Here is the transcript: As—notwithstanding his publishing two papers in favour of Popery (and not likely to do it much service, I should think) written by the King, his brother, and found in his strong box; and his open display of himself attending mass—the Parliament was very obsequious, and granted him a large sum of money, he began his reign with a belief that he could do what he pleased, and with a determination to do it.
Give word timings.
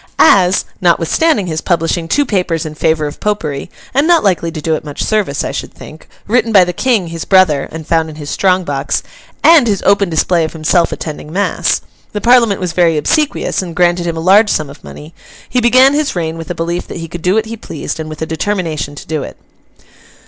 As—notwithstanding 0.17 1.45
his 1.45 1.61
publishing 1.61 2.07
two 2.07 2.25
papers 2.25 2.65
in 2.65 2.73
favour 2.73 3.05
of 3.05 3.19
Popery 3.19 3.69
(and 3.93 4.07
not 4.07 4.23
likely 4.23 4.51
to 4.51 4.59
do 4.59 4.73
it 4.73 4.83
much 4.83 5.03
service, 5.03 5.43
I 5.43 5.51
should 5.51 5.71
think) 5.75 6.07
written 6.27 6.51
by 6.51 6.63
the 6.63 6.73
King, 6.73 7.09
his 7.09 7.23
brother, 7.23 7.69
and 7.71 7.85
found 7.85 8.09
in 8.09 8.15
his 8.15 8.31
strong 8.31 8.63
box; 8.63 9.03
and 9.43 9.67
his 9.67 9.83
open 9.83 10.09
display 10.09 10.43
of 10.43 10.53
himself 10.53 10.91
attending 10.91 11.31
mass—the 11.31 12.19
Parliament 12.21 12.59
was 12.59 12.73
very 12.73 12.97
obsequious, 12.97 13.61
and 13.61 13.75
granted 13.75 14.07
him 14.07 14.17
a 14.17 14.21
large 14.21 14.49
sum 14.49 14.71
of 14.71 14.83
money, 14.83 15.13
he 15.47 15.61
began 15.61 15.93
his 15.93 16.15
reign 16.15 16.35
with 16.35 16.49
a 16.49 16.55
belief 16.55 16.87
that 16.87 16.97
he 16.97 17.07
could 17.07 17.21
do 17.21 17.35
what 17.35 17.45
he 17.45 17.55
pleased, 17.55 17.99
and 17.99 18.09
with 18.09 18.23
a 18.23 18.25
determination 18.25 18.95
to 18.95 19.05
do 19.05 19.21
it. 19.21 19.37